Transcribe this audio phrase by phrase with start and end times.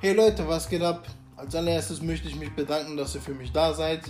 [0.00, 1.08] Hey Leute, was geht ab?
[1.36, 4.02] Als allererstes möchte ich mich bedanken, dass ihr für mich da seid,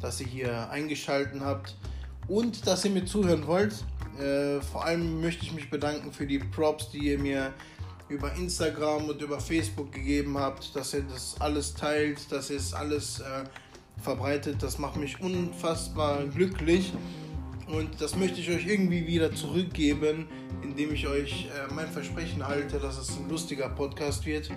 [0.00, 1.76] dass ihr hier eingeschaltet habt
[2.28, 3.84] und dass ihr mir zuhören wollt.
[4.20, 7.52] Äh, vor allem möchte ich mich bedanken für die Props, die ihr mir
[8.08, 12.72] über Instagram und über Facebook gegeben habt, dass ihr das alles teilt, dass ihr es
[12.72, 13.42] alles äh,
[14.00, 14.62] verbreitet.
[14.62, 16.92] Das macht mich unfassbar glücklich
[17.66, 20.28] und das möchte ich euch irgendwie wieder zurückgeben,
[20.62, 24.48] indem ich euch äh, mein Versprechen halte, dass es ein lustiger Podcast wird.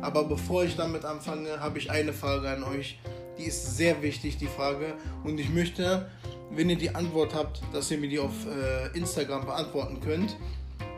[0.00, 2.98] Aber bevor ich damit anfange, habe ich eine Frage an euch.
[3.38, 4.94] Die ist sehr wichtig, die Frage.
[5.24, 6.10] Und ich möchte,
[6.50, 10.36] wenn ihr die Antwort habt, dass ihr mir die auf äh, Instagram beantworten könnt.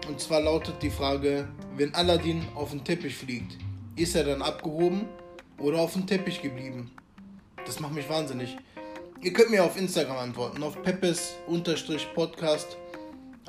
[0.09, 3.57] Und zwar lautet die Frage, wenn Aladdin auf den Teppich fliegt,
[3.97, 5.07] ist er dann abgehoben
[5.59, 6.91] oder auf dem Teppich geblieben?
[7.67, 8.57] Das macht mich wahnsinnig.
[9.23, 12.79] Ihr könnt mir auf Instagram antworten, auf peppes-podcast.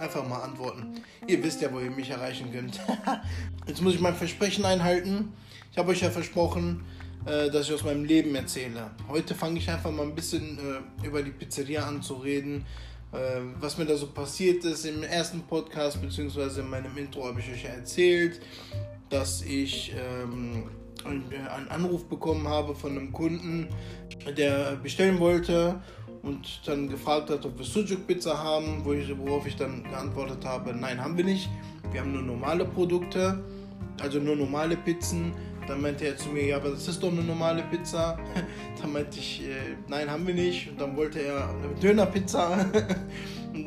[0.01, 0.95] Einfach mal antworten.
[1.27, 2.79] Ihr wisst ja, wo ihr mich erreichen könnt.
[3.67, 5.31] Jetzt muss ich mein Versprechen einhalten.
[5.71, 6.84] Ich habe euch ja versprochen,
[7.27, 8.89] äh, dass ich aus meinem Leben erzähle.
[9.07, 12.65] Heute fange ich einfach mal ein bisschen äh, über die Pizzeria an zu reden.
[13.11, 17.39] Äh, was mir da so passiert ist im ersten Podcast, beziehungsweise in meinem Intro habe
[17.39, 18.41] ich euch ja erzählt,
[19.09, 20.63] dass ich ähm,
[21.05, 23.67] einen Anruf bekommen habe von einem Kunden,
[24.35, 25.79] der bestellen wollte
[26.23, 31.03] und dann gefragt hat, ob wir Sujuk Pizza haben, worauf ich dann geantwortet habe, nein,
[31.03, 31.49] haben wir nicht.
[31.91, 33.43] Wir haben nur normale Produkte,
[34.01, 35.33] also nur normale Pizzen.
[35.67, 38.17] Dann meinte er zu mir, ja, aber das ist doch eine normale Pizza.
[38.81, 40.69] dann meinte ich, äh, nein, haben wir nicht.
[40.69, 42.65] Und dann wollte er eine Dönerpizza.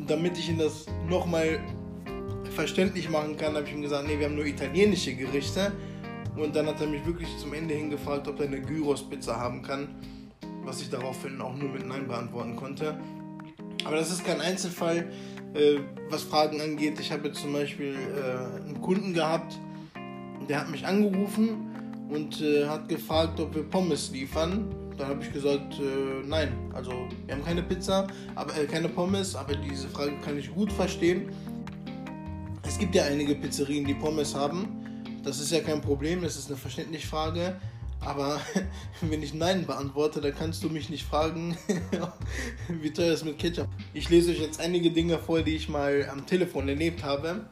[0.06, 1.60] damit ich ihm das nochmal
[2.54, 5.72] verständlich machen kann, habe ich ihm gesagt, nee, wir haben nur italienische Gerichte.
[6.36, 9.62] Und dann hat er mich wirklich zum Ende hin gefragt, ob er eine Gyros-Pizza haben
[9.62, 9.88] kann,
[10.64, 12.98] was ich daraufhin auch nur mit Nein beantworten konnte.
[13.84, 15.10] Aber das ist kein Einzelfall,
[15.54, 16.98] äh, was Fragen angeht.
[17.00, 19.58] Ich habe zum Beispiel äh, einen Kunden gehabt,
[20.48, 21.70] der hat mich angerufen
[22.08, 24.74] und äh, hat gefragt, ob wir Pommes liefern.
[24.96, 26.92] Dann habe ich gesagt, äh, nein, also
[27.26, 31.30] wir haben keine Pizza, aber äh, keine Pommes, aber diese Frage kann ich gut verstehen.
[32.62, 34.68] Es gibt ja einige Pizzerien, die Pommes haben.
[35.24, 37.56] Das ist ja kein Problem, das ist eine verständliche Frage.
[38.04, 38.40] Aber
[39.00, 41.56] wenn ich Nein beantworte, dann kannst du mich nicht fragen,
[42.68, 43.68] wie teuer es mit Ketchup.
[43.92, 47.46] Ich lese euch jetzt einige Dinge vor, die ich mal am Telefon erlebt habe.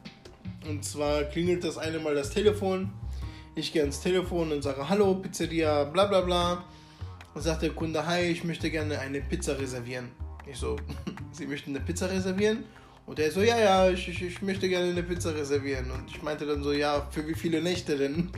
[0.67, 2.91] Und zwar klingelt das eine Mal das Telefon.
[3.55, 6.63] Ich gehe ans Telefon und sage Hallo, Pizzeria, bla bla bla.
[7.33, 10.11] Und sagt der Kunde, hi, ich möchte gerne eine Pizza reservieren.
[10.49, 10.75] Ich so,
[11.31, 12.63] Sie möchten eine Pizza reservieren?
[13.05, 15.91] Und er so, ja, ja, ich, ich, ich möchte gerne eine Pizza reservieren.
[15.91, 18.29] Und ich meinte dann so, ja, für wie viele Nächte denn?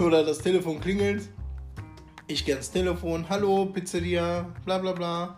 [0.00, 1.28] Oder das Telefon klingelt.
[2.26, 5.36] Ich gehe ans Telefon, hallo, Pizzeria, bla bla bla.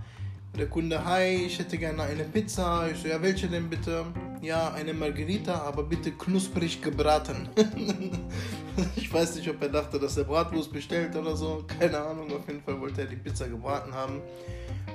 [0.56, 2.88] Der Kunde, hi, ich hätte gerne eine Pizza.
[2.88, 4.04] Ich so, ja, welche denn bitte?
[4.40, 7.48] Ja, eine Margarita, aber bitte knusprig gebraten.
[8.96, 11.64] ich weiß nicht, ob er dachte, dass er Bratwurst bestellt oder so.
[11.80, 14.20] Keine Ahnung, auf jeden Fall wollte er die Pizza gebraten haben.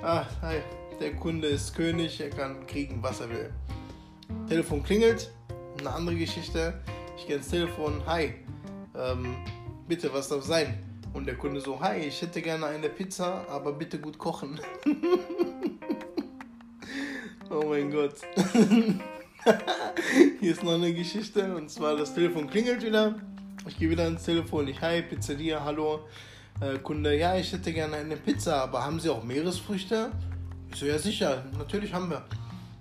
[0.01, 0.57] Ah, hi,
[1.01, 3.49] der Kunde ist König, er kann kriegen, was er will.
[4.47, 5.29] Telefon klingelt,
[5.79, 6.81] eine andere Geschichte.
[7.17, 8.33] Ich gehe ins Telefon, hi,
[8.95, 9.35] ähm,
[9.87, 10.77] bitte, was darf sein?
[11.13, 14.59] Und der Kunde so, hi, ich hätte gerne eine Pizza, aber bitte gut kochen.
[17.49, 18.15] oh mein Gott.
[20.39, 23.15] Hier ist noch eine Geschichte und zwar das Telefon klingelt wieder.
[23.67, 26.01] Ich gehe wieder ins Telefon, ich, hi, Pizzeria, hallo.
[26.59, 30.11] Äh, Kunde, ja, ich hätte gerne eine Pizza, aber haben Sie auch Meeresfrüchte?
[30.69, 32.23] Ich so, ja sicher, natürlich haben wir.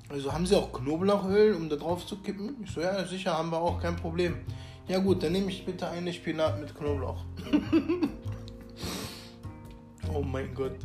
[0.08, 2.56] Also haben Sie auch Knoblauchöl, um da drauf zu kippen?
[2.64, 4.36] Ich so, ja sicher, haben wir auch, kein Problem.
[4.88, 7.24] Ja gut, dann nehme ich bitte eine Spinat mit Knoblauch.
[10.14, 10.76] oh mein Gott.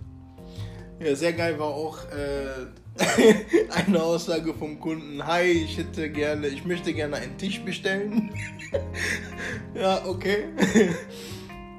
[0.99, 2.65] Ja, sehr geil war auch äh,
[3.69, 5.25] eine Aussage vom Kunden.
[5.25, 8.31] Hi, ich hätte gerne, ich möchte gerne einen Tisch bestellen.
[9.75, 10.45] ja, okay.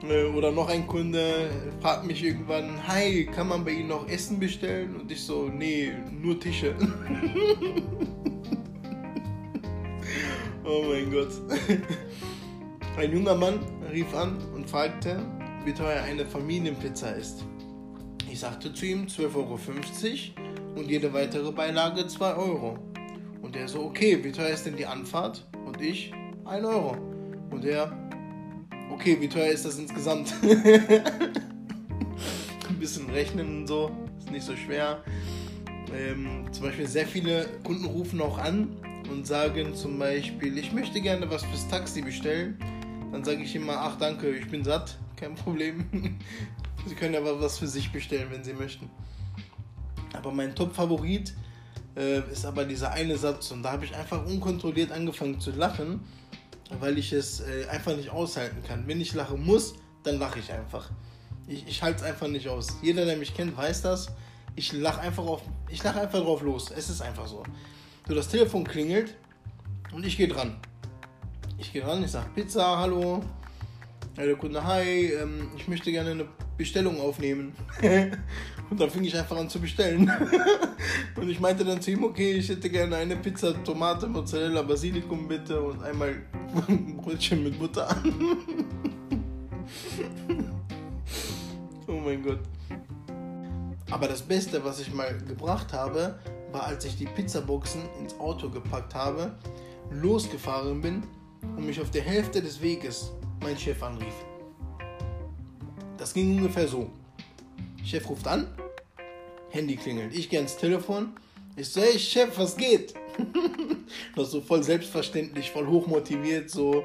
[0.09, 1.51] Äh, oder noch ein Kunde
[1.81, 4.95] fragt mich irgendwann, hi, kann man bei Ihnen noch Essen bestellen?
[4.95, 6.77] Und ich so, nee, nur Tische.
[10.73, 11.33] Oh mein Gott.
[12.97, 13.61] Ein junger Mann
[13.93, 15.19] rief an und fragte,
[15.65, 17.45] wie teuer eine Familienpizza ist.
[18.31, 19.59] Ich sagte zu ihm 12,50 Euro
[20.77, 22.79] und jede weitere Beilage 2 Euro.
[23.43, 25.47] Und er so, okay, wie teuer ist denn die Anfahrt?
[25.67, 26.13] Und ich,
[26.45, 26.97] 1 Euro.
[27.51, 27.93] Und er,
[28.91, 30.33] okay, wie teuer ist das insgesamt?
[30.43, 31.03] Ein
[32.79, 35.03] bisschen rechnen und so, ist nicht so schwer.
[35.95, 38.75] Ähm, zum Beispiel sehr viele Kunden rufen auch an
[39.11, 42.59] und sagen zum Beispiel, ich möchte gerne was fürs Taxi bestellen.
[43.11, 45.87] Dann sage ich immer, ach danke, ich bin satt, kein Problem.
[46.87, 48.91] Sie können aber was für sich bestellen, wenn Sie möchten.
[50.15, 51.35] Aber mein Top-Favorit
[51.97, 56.01] äh, ist aber dieser eine Satz und da habe ich einfach unkontrolliert angefangen zu lachen
[56.81, 58.87] weil ich es äh, einfach nicht aushalten kann.
[58.87, 60.91] Wenn ich lachen muss, dann lache ich einfach.
[61.47, 62.77] Ich, ich halte es einfach nicht aus.
[62.83, 64.09] Jeder, der mich kennt, weiß das.
[64.55, 65.41] Ich lache einfach
[65.83, 66.71] lache einfach drauf los.
[66.71, 67.43] Es ist einfach so.
[68.09, 69.15] So, das Telefon klingelt
[69.95, 70.57] und ich gehe dran.
[71.57, 73.23] Ich gehe dran, ich sage Pizza, hallo.
[74.17, 76.27] Der Kunde, hi, ähm, ich möchte gerne eine
[76.57, 77.53] Bestellung aufnehmen.
[78.71, 80.11] und dann fing ich einfach an zu bestellen.
[81.17, 85.29] und ich meinte dann zu ihm, okay, ich hätte gerne eine Pizza, Tomate, Mozzarella, Basilikum
[85.29, 86.23] bitte und einmal
[86.67, 87.89] ein Brötchen mit Butter.
[91.87, 92.41] oh mein Gott.
[93.93, 96.19] Aber das Beste, was ich mal gebracht habe,
[96.53, 99.35] war, als ich die Pizzaboxen ins Auto gepackt habe,
[99.91, 101.03] losgefahren bin
[101.57, 103.13] und mich auf der Hälfte des Weges
[103.43, 104.15] mein Chef anrief.
[105.97, 106.91] Das ging ungefähr so.
[107.85, 108.47] Chef ruft an,
[109.51, 110.15] Handy klingelt.
[110.15, 111.13] Ich gehe ans Telefon.
[111.57, 112.95] Ich so, hey Chef, was geht?
[114.17, 116.85] noch so voll selbstverständlich, voll hochmotiviert, so.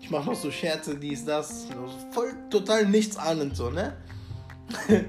[0.00, 1.68] Ich mache noch so Scherze, dies, das.
[2.10, 3.96] Voll total nichts ahnend, so, ne?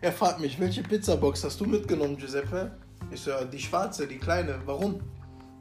[0.00, 2.70] er fragt mich, welche Pizzabox hast du mitgenommen, Giuseppe?
[3.10, 4.60] Ich so, die schwarze, die kleine.
[4.66, 5.00] Warum?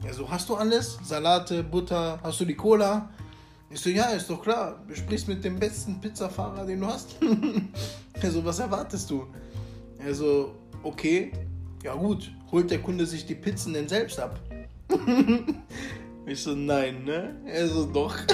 [0.04, 1.00] Er so, hast du alles?
[1.04, 3.10] Salate, Butter, hast du die Cola?
[3.70, 4.84] Ich so, ja, ist doch klar.
[4.88, 7.18] Du sprichst mit dem besten Pizzafahrer, den du hast.
[8.22, 9.28] er so, was erwartest du?
[10.00, 11.32] Er so, okay,
[11.84, 14.40] ja gut, holt der Kunde sich die Pizzen denn selbst ab?
[16.26, 17.36] ich so, nein, ne?
[17.46, 18.16] Er so, doch.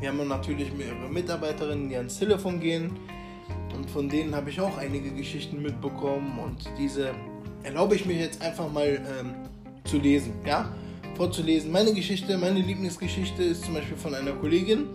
[0.00, 2.98] Wir haben natürlich mehrere Mitarbeiterinnen, die ans Telefon gehen.
[3.82, 6.38] Und von denen habe ich auch einige Geschichten mitbekommen.
[6.38, 7.10] Und diese
[7.64, 9.34] erlaube ich mir jetzt einfach mal ähm,
[9.82, 10.72] zu lesen, ja?
[11.16, 11.72] vorzulesen.
[11.72, 14.86] Meine Geschichte, meine Lieblingsgeschichte ist zum Beispiel von einer Kollegin,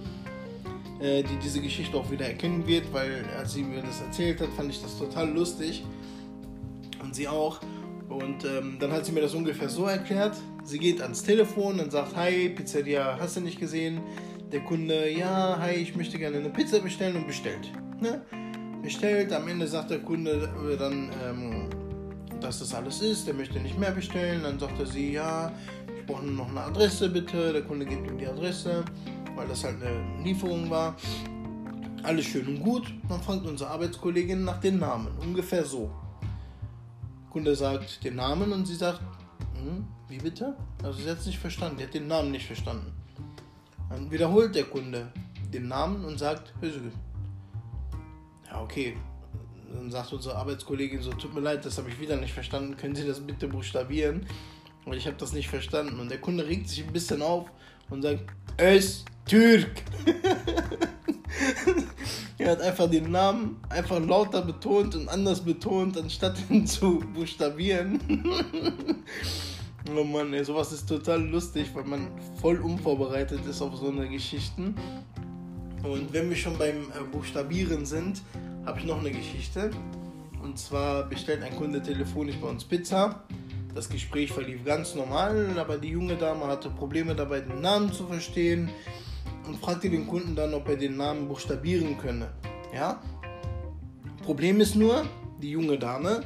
[1.02, 4.54] äh, die diese Geschichte auch wieder erkennen wird, weil als sie mir das erzählt hat,
[4.56, 5.84] fand ich das total lustig.
[7.04, 7.60] Und sie auch.
[8.08, 10.38] Und ähm, dann hat sie mir das ungefähr so erklärt.
[10.64, 14.00] Sie geht ans Telefon und sagt, hi, Pizzeria, hast du nicht gesehen?
[14.50, 17.70] Der Kunde, ja, hi, ich möchte gerne eine Pizza bestellen und bestellt.
[18.00, 18.22] Ne?
[18.88, 21.70] Bestellt, am Ende sagt der Kunde äh, dann, ähm,
[22.40, 24.44] dass das alles ist, der möchte nicht mehr bestellen.
[24.44, 25.52] Dann sagt er sie, ja,
[26.06, 27.52] brauchen noch eine Adresse bitte.
[27.52, 28.86] Der Kunde gibt ihm die Adresse,
[29.36, 30.96] weil das halt eine Lieferung war.
[32.04, 32.94] Alles schön und gut.
[33.10, 35.10] Dann fragt unsere Arbeitskollegin nach den Namen.
[35.20, 35.92] Ungefähr so.
[36.22, 39.02] Der Kunde sagt den Namen und sie sagt,
[39.62, 40.56] hm, wie bitte?
[40.82, 41.76] Also sie hat es nicht verstanden.
[41.80, 42.94] Die hat den Namen nicht verstanden.
[43.90, 45.12] Dann wiederholt der Kunde
[45.54, 46.54] den Namen und sagt,
[48.50, 48.98] ja okay.
[49.74, 52.78] Dann sagt unsere Arbeitskollegin so, tut mir leid, das habe ich wieder nicht verstanden.
[52.78, 54.26] Können Sie das bitte buchstabieren?
[54.86, 56.00] Und ich habe das nicht verstanden.
[56.00, 57.52] Und der Kunde regt sich ein bisschen auf
[57.90, 58.22] und sagt,
[58.56, 59.84] es Türk.
[62.38, 68.00] er hat einfach den Namen einfach lauter betont und anders betont, anstatt ihn zu buchstabieren.
[69.96, 72.08] oh Mann, ey, sowas ist total lustig, weil man
[72.40, 74.76] voll unvorbereitet ist auf so eine Geschichten.
[75.84, 78.22] Und wenn wir schon beim äh, Buchstabieren sind,
[78.66, 79.72] habe ich noch eine Geschichte.
[80.44, 83.24] Und zwar bestellt ein Kunde telefonisch bei uns Pizza
[83.78, 88.08] das Gespräch verlief ganz normal, aber die junge Dame hatte Probleme dabei, den Namen zu
[88.08, 88.70] verstehen
[89.46, 92.28] und fragte den Kunden dann, ob er den Namen buchstabieren könne.
[92.74, 93.00] Ja?
[94.24, 95.06] Problem ist nur,
[95.40, 96.24] die junge Dame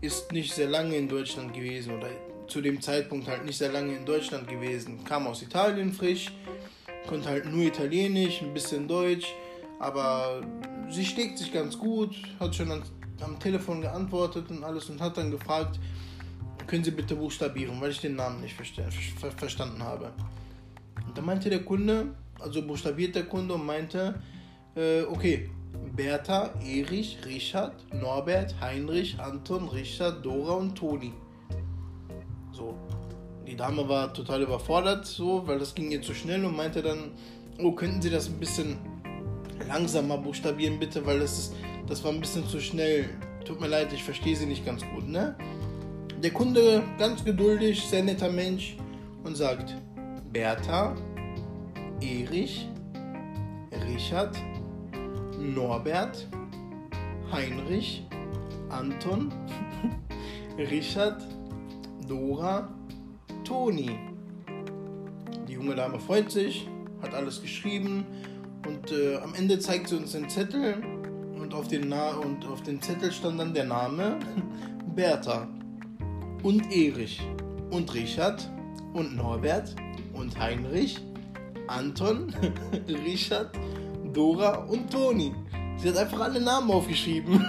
[0.00, 2.06] ist nicht sehr lange in Deutschland gewesen oder
[2.46, 5.02] zu dem Zeitpunkt halt nicht sehr lange in Deutschland gewesen.
[5.02, 6.32] Kam aus Italien frisch,
[7.06, 9.34] konnte halt nur Italienisch, ein bisschen Deutsch,
[9.78, 10.42] aber
[10.90, 12.70] sie schlägt sich ganz gut, hat schon
[13.20, 15.78] am Telefon geantwortet und alles und hat dann gefragt,
[16.66, 20.12] können Sie bitte buchstabieren, weil ich den Namen nicht ver verstanden habe.
[21.06, 24.20] Und da meinte der Kunde, also buchstabiert der Kunde und meinte,
[24.74, 25.48] äh, okay,
[25.94, 31.12] Bertha, Erich, Richard, Norbert, Heinrich, Anton, Richard, Dora und Toni.
[32.52, 32.76] So.
[33.46, 37.12] Die Dame war total überfordert, so, weil das ging ihr zu schnell und meinte dann,
[37.58, 38.76] oh, könnten Sie das ein bisschen
[39.68, 41.54] langsamer buchstabieren, bitte, weil das ist,
[41.86, 43.08] das war ein bisschen zu schnell.
[43.44, 45.36] Tut mir leid, ich verstehe Sie nicht ganz gut, ne?
[46.22, 48.76] Der Kunde ganz geduldig, sehr netter Mensch
[49.22, 49.76] und sagt,
[50.32, 50.96] Bertha,
[52.00, 52.68] Erich,
[53.86, 54.36] Richard,
[55.38, 56.26] Norbert,
[57.30, 58.04] Heinrich,
[58.70, 59.32] Anton,
[60.58, 61.22] Richard,
[62.08, 62.75] Dora,
[63.46, 63.96] Toni.
[65.46, 66.68] Die junge Dame freut sich,
[67.00, 68.04] hat alles geschrieben
[68.66, 70.82] und äh, am Ende zeigt sie uns den Zettel
[71.40, 74.18] und auf, den Na und auf dem Zettel stand dann der Name
[74.96, 75.46] Bertha
[76.42, 77.22] und Erich
[77.70, 78.50] und Richard
[78.94, 79.76] und Norbert
[80.12, 80.98] und Heinrich,
[81.68, 82.34] Anton,
[82.88, 83.56] Richard,
[84.12, 85.32] Dora und Toni.
[85.76, 87.44] Sie hat einfach alle Namen aufgeschrieben.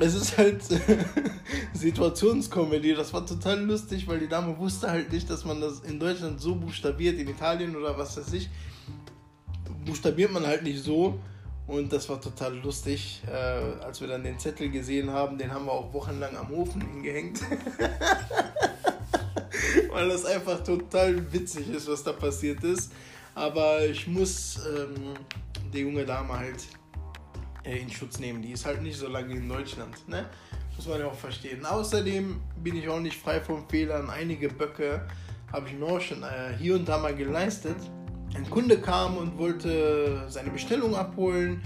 [0.00, 0.62] es ist halt
[1.74, 2.94] Situationskomödie.
[2.94, 6.40] Das war total lustig, weil die Dame wusste halt nicht, dass man das in Deutschland
[6.40, 8.48] so buchstabiert, in Italien oder was weiß ich.
[9.84, 11.18] Buchstabiert man halt nicht so.
[11.66, 15.36] Und das war total lustig, äh, als wir dann den Zettel gesehen haben.
[15.36, 17.40] Den haben wir auch wochenlang am Ofen hingehängt.
[19.90, 22.92] weil das einfach total witzig ist, was da passiert ist.
[23.34, 25.14] Aber ich muss ähm,
[25.72, 26.66] die junge Dame halt
[27.76, 28.42] in Schutz nehmen.
[28.42, 30.08] Die ist halt nicht so lange in Deutschland.
[30.08, 30.26] Ne?
[30.76, 31.64] Muss man ja auch verstehen.
[31.64, 34.10] Außerdem bin ich auch nicht frei von Fehlern.
[34.10, 35.06] Einige Böcke
[35.52, 37.76] habe ich mir auch schon äh, hier und da mal geleistet
[38.34, 41.62] ein Kunde kam und wollte seine Bestellung abholen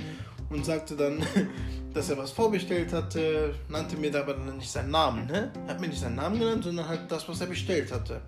[0.50, 1.24] und sagte dann,
[1.94, 5.26] dass er was vorbestellt hatte, nannte mir aber dann nicht seinen Namen.
[5.26, 5.52] Ne?
[5.66, 8.22] Hat mir nicht seinen Namen genannt, sondern halt das, was er bestellt hatte.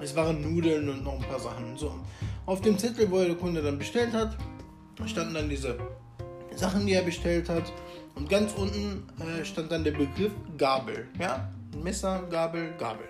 [0.00, 1.76] Es waren Nudeln und noch ein paar Sachen.
[1.76, 1.94] So.
[2.46, 4.36] Auf dem Zettel, wo der Kunde dann bestellt hat,
[5.06, 5.78] standen dann diese
[6.56, 7.72] Sachen, die er bestellt hat.
[8.14, 11.08] Und ganz unten äh, stand dann der Begriff Gabel.
[11.18, 11.48] Ja?
[11.82, 13.06] Messer, Gabel, Gabel.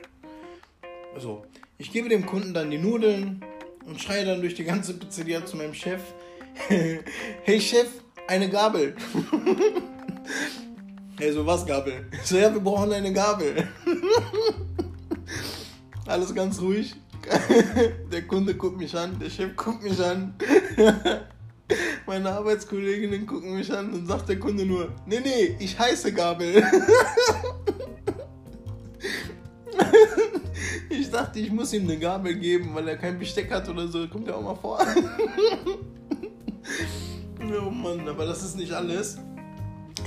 [1.19, 1.45] So.
[1.79, 3.43] Ich gebe dem Kunden dann die Nudeln,
[3.87, 6.01] und schreie dann durch die ganze Pizzeria zu meinem Chef:
[6.69, 7.89] Hey Chef,
[8.29, 8.95] eine Gabel.
[11.19, 12.07] hey, so was Gabel?
[12.13, 13.69] Ich so, ja, wir brauchen eine Gabel.
[16.07, 16.95] Alles ganz ruhig.
[18.11, 20.35] Der Kunde guckt mich an, der Chef guckt mich an.
[22.07, 26.63] Meine Arbeitskolleginnen gucken mich an und sagt der Kunde nur, nee, nee, ich heiße Gabel.
[30.89, 34.07] Ich dachte, ich muss ihm eine Gabel geben, weil er kein Besteck hat oder so.
[34.09, 34.79] Kommt ja auch mal vor.
[37.41, 39.17] oh Mann, aber das ist nicht alles.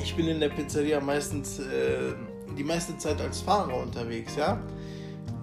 [0.01, 2.13] Ich bin in der Pizzeria meistens äh,
[2.57, 4.61] die meiste Zeit als Fahrer unterwegs, ja.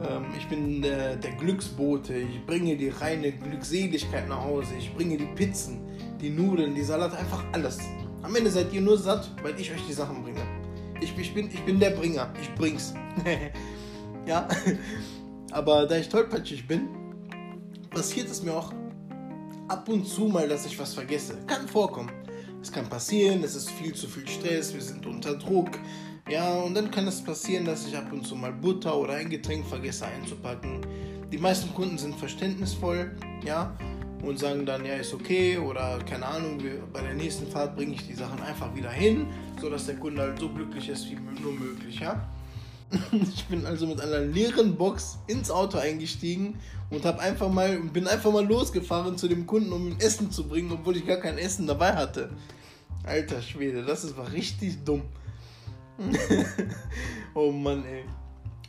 [0.09, 2.15] Ähm, ich bin der, der Glücksbote.
[2.15, 4.75] Ich bringe die reine Glückseligkeit nach Hause.
[4.79, 5.81] Ich bringe die Pizzen,
[6.21, 7.79] die Nudeln, die Salat, einfach alles.
[8.23, 10.41] Am Ende seid ihr nur satt, weil ich euch die Sachen bringe.
[11.01, 12.33] Ich, ich, bin, ich bin der Bringer.
[12.41, 12.95] Ich bring's.
[14.27, 14.49] ja.
[15.51, 16.89] Aber da ich tollpatschig bin,
[17.91, 18.73] passiert es mir auch
[19.69, 21.39] ab und zu mal, dass ich was vergesse.
[21.47, 22.11] Kann vorkommen.
[22.63, 25.71] Es kann passieren, es ist viel zu viel Stress, wir sind unter Druck.
[26.29, 29.29] Ja, und dann kann es passieren, dass ich ab und zu mal Butter oder ein
[29.29, 30.81] Getränk vergesse einzupacken.
[31.33, 33.11] Die meisten Kunden sind verständnisvoll,
[33.45, 33.77] ja,
[34.23, 36.63] und sagen dann, ja, ist okay oder keine Ahnung,
[36.93, 39.27] bei der nächsten Fahrt bringe ich die Sachen einfach wieder hin,
[39.61, 42.29] sodass der Kunde halt so glücklich ist wie nur möglich, ja.
[43.13, 46.59] Ich bin also mit einer leeren Box ins Auto eingestiegen
[46.91, 50.47] und habe einfach mal bin einfach mal losgefahren zu dem Kunden, um ihm Essen zu
[50.47, 52.31] bringen, obwohl ich gar kein Essen dabei hatte.
[53.05, 55.03] Alter Schwede, das ist, war richtig dumm.
[57.35, 58.05] oh Mann, ey.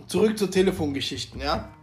[0.07, 1.73] Zurück zu Telefongeschichten, ja?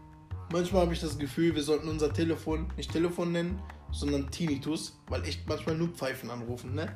[0.53, 3.61] Manchmal habe ich das Gefühl, wir sollten unser Telefon nicht Telefon nennen,
[3.93, 6.95] sondern Tinnitus, weil echt manchmal nur Pfeifen anrufen, ne?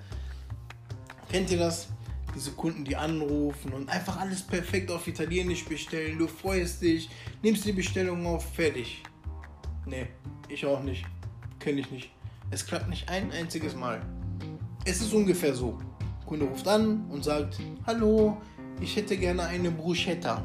[1.29, 1.89] Kennt ihr das?
[2.35, 6.19] diese Kunden, die anrufen und einfach alles perfekt auf Italienisch bestellen.
[6.19, 7.09] Du freust dich,
[7.43, 9.03] nimmst die Bestellung auf, fertig.
[9.87, 10.09] Nee,
[10.49, 11.05] ich auch nicht.
[11.61, 12.11] Kenne ich nicht.
[12.51, 14.03] Es klappt nicht ein einziges Mal.
[14.85, 15.79] Es ist ungefähr so.
[16.27, 18.39] Kunde ruft an und sagt, hallo,
[18.81, 20.43] ich hätte gerne eine Bruschetta.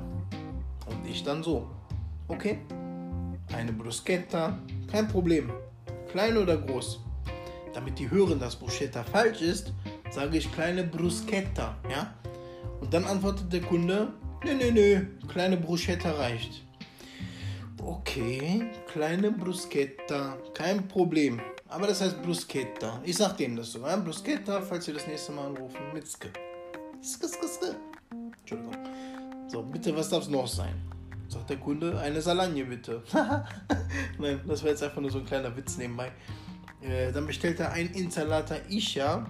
[0.85, 1.67] Und ich dann so,
[2.27, 2.59] okay,
[3.53, 4.57] eine Bruschetta,
[4.91, 5.51] kein Problem.
[6.11, 6.99] Klein oder groß.
[7.73, 9.73] Damit die hören, dass Bruschetta falsch ist,
[10.09, 12.13] sage ich kleine Bruschetta, ja?
[12.81, 16.63] Und dann antwortet der Kunde, nö, nö, nö, kleine Bruschetta reicht.
[17.81, 21.39] Okay, kleine Bruschetta, kein Problem.
[21.69, 22.99] Aber das heißt Bruschetta.
[23.03, 23.95] Ich sag denen das so, ja?
[23.95, 26.25] Bruschetta, falls sie das nächste Mal anrufen, mit Sk.
[27.03, 27.75] Sk, sk, sk.
[28.39, 28.75] Entschuldigung.
[29.47, 30.73] So, bitte, was darf es noch sein?
[31.27, 33.03] Sagt der Kunde, eine Salagne bitte.
[34.19, 36.11] Nein, das war jetzt einfach nur so ein kleiner Witz nebenbei.
[36.81, 39.27] Äh, dann bestellt er ein Insalata Isha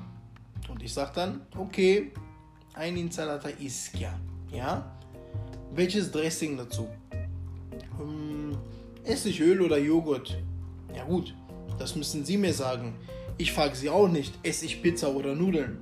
[0.69, 2.13] und ich sage dann, okay,
[2.74, 4.17] ein Insalata Ischia.
[4.50, 4.89] Ja?
[5.74, 6.88] Welches Dressing dazu?
[7.98, 8.58] Hm,
[9.03, 10.38] Essigöl oder Joghurt?
[10.96, 11.36] Ja gut,
[11.79, 12.93] das müssen Sie mir sagen.
[13.38, 15.79] Ich frage Sie auch nicht, esse ich Pizza oder Nudeln?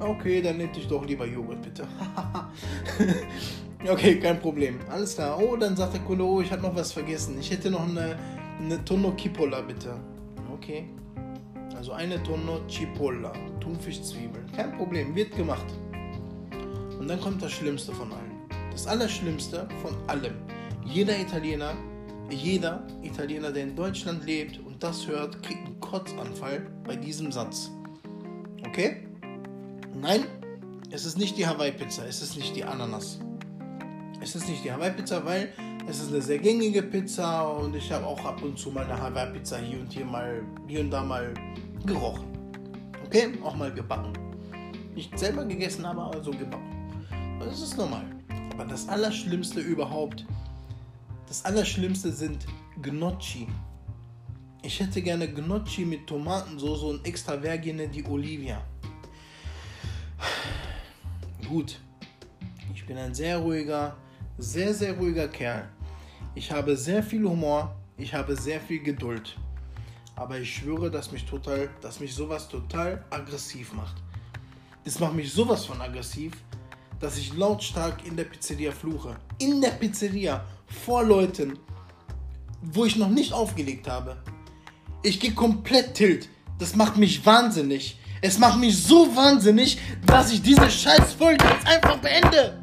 [0.00, 1.86] Okay, dann hätte ich doch lieber Joghurt, bitte.
[3.88, 4.78] okay, kein Problem.
[4.90, 5.40] Alles klar.
[5.40, 7.36] Oh, dann sagt der Kunde, oh, ich habe noch was vergessen.
[7.40, 8.16] Ich hätte noch eine,
[8.60, 9.94] eine Tonno Kipola, bitte.
[10.52, 10.88] Okay.
[11.76, 14.50] Also eine Tonne Cipolla, Thunfischzwiebeln.
[14.56, 15.66] Kein Problem, wird gemacht.
[16.98, 18.32] Und dann kommt das Schlimmste von allen.
[18.72, 20.34] Das Allerschlimmste von allem.
[20.84, 21.74] Jeder Italiener,
[22.30, 27.70] jeder Italiener, der in Deutschland lebt und das hört, kriegt einen Kotzanfall bei diesem Satz.
[28.66, 29.08] Okay?
[30.00, 30.24] Nein,
[30.90, 33.18] es ist nicht die Hawaii-Pizza, es ist nicht die Ananas.
[34.20, 35.52] Es ist nicht die Hawaii-Pizza, weil
[35.88, 39.00] es ist eine sehr gängige Pizza und ich habe auch ab und zu mal eine
[39.00, 41.32] Hawaii-Pizza hier und hier mal, hier und da mal
[41.86, 42.26] gerochen.
[43.06, 44.12] Okay, auch mal gebacken.
[44.94, 46.60] nicht selber gegessen aber so gebaut.
[47.40, 48.04] Das ist normal.
[48.52, 50.26] Aber das Allerschlimmste überhaupt,
[51.28, 52.46] das Allerschlimmste sind
[52.80, 53.46] Gnocchi.
[54.62, 58.64] Ich hätte gerne Gnocchi mit Tomatensauce und extra Vergine di Olivia.
[61.46, 61.78] Gut.
[62.74, 63.96] Ich bin ein sehr ruhiger,
[64.38, 65.68] sehr, sehr ruhiger Kerl.
[66.34, 67.76] Ich habe sehr viel Humor.
[67.98, 69.36] Ich habe sehr viel Geduld.
[70.16, 73.96] Aber ich schwöre, dass mich total, dass mich sowas total aggressiv macht.
[74.84, 76.32] Das macht mich sowas von aggressiv,
[77.00, 79.16] dass ich lautstark in der Pizzeria fluche.
[79.38, 80.44] In der Pizzeria.
[80.68, 81.58] Vor Leuten,
[82.62, 84.16] wo ich noch nicht aufgelegt habe.
[85.02, 86.28] Ich gehe komplett tilt.
[86.58, 87.98] Das macht mich wahnsinnig.
[88.20, 92.57] Es macht mich so wahnsinnig, dass ich diese Scheißfolge jetzt einfach beende.